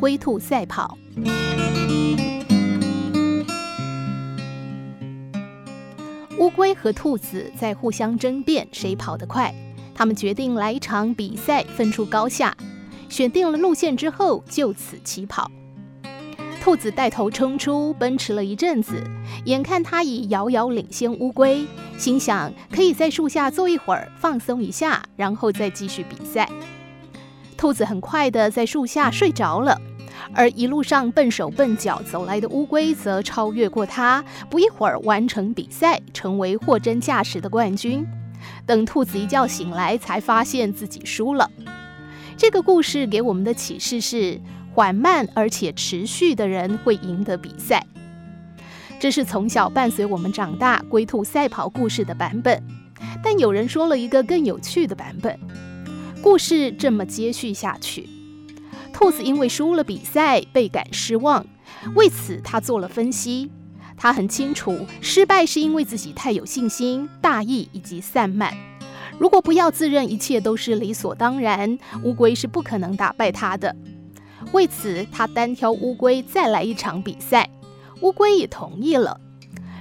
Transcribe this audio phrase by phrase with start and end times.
[0.00, 0.96] 龟兔赛跑。
[6.38, 9.54] 乌龟和兔子在互相争辩谁跑得快，
[9.94, 12.56] 他们决定来一场比赛，分出高下。
[13.10, 15.50] 选定了路线之后，就此起跑。
[16.62, 19.04] 兔子带头冲出，奔驰了一阵子，
[19.44, 21.66] 眼看它已遥遥领先乌龟，
[21.98, 26.48] 心想可以在树下坐一会儿，放松一下，然后再继续比赛。
[27.58, 29.78] 兔子很快的在树下睡着了。
[30.34, 38.06] 而一路上笨手笨脚走来的乌龟则超越过它，不一会儿完成比赛，成为货真价实的冠军。
[38.64, 41.50] 等兔子一觉醒来，才发现自己输了。
[42.36, 44.40] 这个故事给我们的启示是：
[44.72, 47.86] 缓慢而且持续的人会赢得比赛。
[48.98, 52.62] 这是从小伴随我们长大龟兔赛跑故事的版本。
[53.22, 55.38] 但有人说了一个更有趣的版本，
[56.22, 58.08] 故事这么接续下去。
[59.00, 61.46] 兔子因为输了比赛，倍感失望，
[61.94, 63.50] 为此他做了分析。
[63.96, 68.52] 他很清楚，失败是因为自己太有信心、大意以及散漫。
[69.18, 73.74] 如果不要自认一切都是理所当然，乌龟是不可能打败他的。
[74.52, 77.48] 为此，他单挑乌龟再来一场比赛，
[78.02, 79.18] 乌龟也同意了。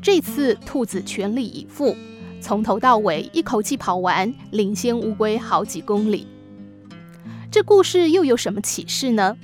[0.00, 1.94] 这次，兔子全力以赴，
[2.40, 6.26] 从头到尾一口气跑完，领先乌龟好几公里。
[7.52, 9.36] 这故事又有什么启示呢？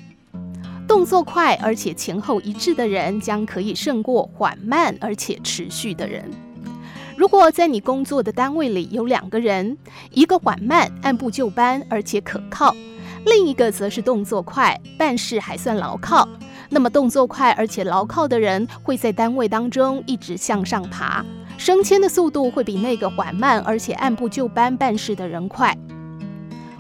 [0.88, 6.24] 动作快而且前后一致的人，将可以胜过缓慢而且持续的人。
[7.18, 9.76] 如果在你工作的单位里有两个人，
[10.10, 12.74] 一个缓慢、按部就班而且可靠，
[13.26, 16.26] 另一个则是动作快、办事还算牢靠，
[16.70, 21.22] 那么动作快而且牢靠的人会在单位当中一直向上爬，
[21.58, 25.76] 升迁的速度会比那个缓慢而且按部就班办事的人快。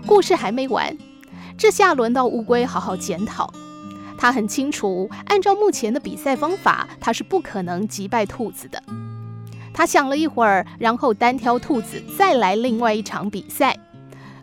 [0.06, 0.96] 故事还没完。
[1.58, 3.52] 这下轮到乌龟好好检讨。
[4.16, 8.80] 他很清楚，按照目前的比赛方法，他是不可能击败兔子的。
[9.74, 13.76] 他想了一会儿，然后单挑兔子，再来另外一场比赛。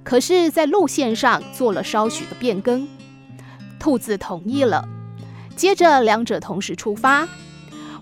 [0.03, 2.87] 可是，在路线上做了稍许的变更。
[3.79, 4.87] 兔子同意了。
[5.55, 7.27] 接着，两者同时出发。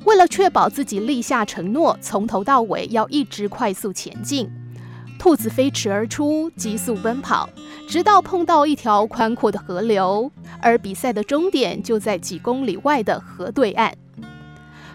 [0.06, 4.52] 为了确保自己立下承诺，从头到尾要一直快速前进。
[5.24, 7.48] 兔子飞驰而出，急速奔跑，
[7.88, 10.30] 直到碰到一条宽阔的河流，
[10.60, 13.96] 而比赛的终点就在几公里外的河对岸。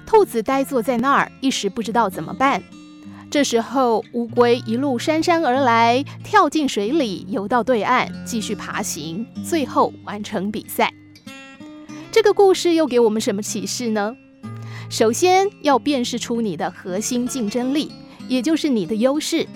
[0.05, 2.62] 兔子呆坐在那儿，一时不知道怎么办。
[3.31, 10.93] 这时候，乌龟一路姗姗而来，跳进水里，游到对岸，继续爬行，最后完成比赛。
[12.12, 14.15] 这个故事又给我们什么启示呢？
[14.91, 17.91] 首先要辨识出你的核心竞争力，
[18.28, 19.47] 也就是你的优势。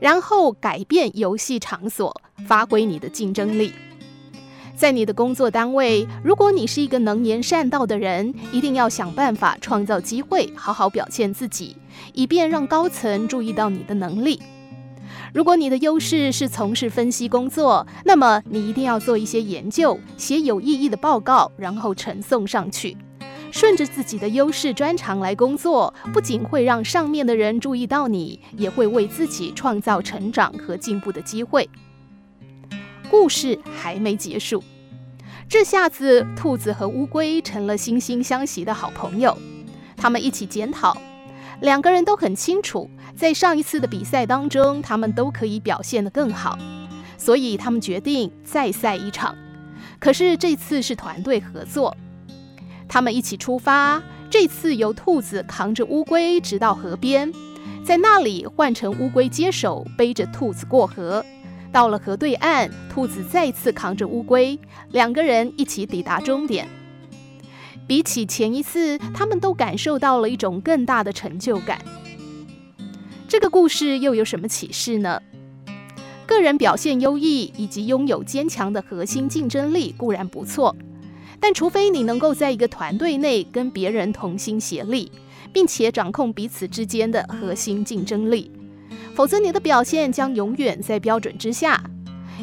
[0.00, 3.72] 然后改变游戏场所，发挥你的竞争力。
[4.74, 11.76] 在你的工作单位，如果你是一个能言善道的人，一定要想办法创造机会，好好表现自己，
[12.14, 14.40] 以便让高层注意到你的能力。
[15.34, 22.96] 如果你的优势是从事分析工作，那么你一定要做一些研究，写有意义的报告，然后呈送上去。
[23.52, 31.68] 顺着自己的优势专长来工作，不仅会让上面的人注意到你，也会为自己创造成长和进步的机会。
[33.10, 34.62] 故事还没结束，
[35.48, 39.36] 这下子兔子和乌龟成了惺惺相惜的好朋友。
[39.96, 40.96] 他们一起检讨，
[41.60, 46.56] 两个人都很清楚，在上一次的比赛当中，他们都可以表现得更好，
[47.18, 49.36] 所以他们决定再赛一场。
[49.98, 51.96] 可是这次是团队合作。
[52.92, 57.32] 他们一起出发，这次由兔子扛着乌龟直到河边，
[57.84, 61.24] 在那里换成乌龟接手，背着兔子过河。
[61.70, 64.58] 到了河对岸，兔子再次扛着乌龟，
[64.90, 66.66] 两个人一起抵达终点。
[67.86, 71.80] 比起前一次，他们都感受到了一种更大的成就感。
[73.28, 75.22] 这个故事又有什么启示呢？
[76.26, 80.74] 个人表现优异以及拥有坚强的核心竞争力固然不错。
[81.40, 85.10] 但除非你能够在一个团队内跟别人同心协力，
[85.52, 88.50] 并且掌控彼此之间的核心竞争力，
[89.14, 91.82] 否则你的表现将永远在标准之下。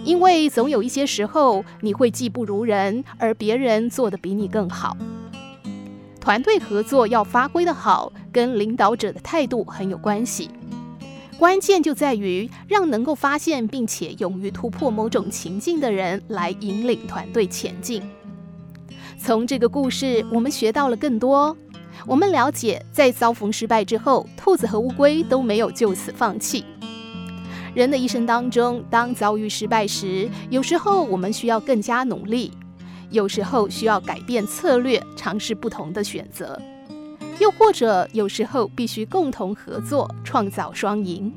[0.04, 4.96] 因为总有一些时候你会技不如人，而别人做得比你更好。
[6.20, 10.50] 团队合作要发挥得好，跟领导者的态度很有关系。
[11.38, 18.02] 关键就在于让能够发现并且勇于突破某种情境的人来引领团队前进。
[19.18, 21.56] 从这个故事，我们学到了更多。
[22.06, 26.64] 我们了解，在遭逢失败之后，兔子和乌龟都没有就此放弃。
[27.74, 32.52] 人的一生当中，当遭遇失败时，有时候我们需要更加努力，
[33.10, 36.60] 有时候需要改变策略，尝试不同的选择，
[37.40, 41.34] 又或者有时候必须共同合作，创造双赢。